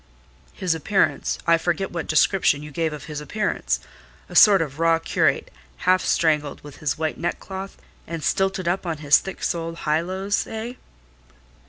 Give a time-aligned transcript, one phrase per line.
[0.53, 5.53] "His appearance,—I forget what description you gave of his appearance;—a sort of raw curate,
[5.85, 7.77] half strangled with his white neckcloth,
[8.07, 10.73] and stilted up on his thick soled high lows, eh?"